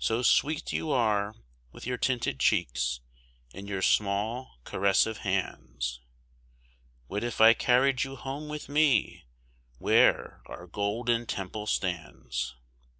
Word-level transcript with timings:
So 0.00 0.22
sweet 0.22 0.72
you 0.72 0.90
are, 0.90 1.32
with 1.70 1.86
your 1.86 1.96
tinted 1.96 2.40
cheeks 2.40 2.98
and 3.54 3.68
your 3.68 3.82
small 3.82 4.58
caressive 4.64 5.18
hands, 5.18 6.00
What 7.06 7.22
if 7.22 7.40
I 7.40 7.54
carried 7.54 8.02
you 8.02 8.16
home 8.16 8.48
with 8.48 8.68
me, 8.68 9.26
where 9.78 10.42
our 10.46 10.66
Golden 10.66 11.24
Temple 11.24 11.68
stands? 11.68 12.56